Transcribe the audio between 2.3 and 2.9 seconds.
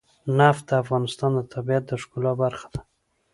برخه ده.